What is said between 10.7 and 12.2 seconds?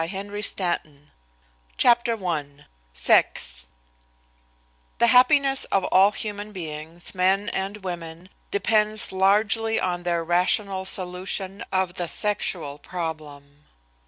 solution of the